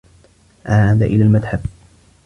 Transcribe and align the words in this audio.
عاد 0.65 1.01
إلى 1.03 1.23
المتحف. 1.23 1.59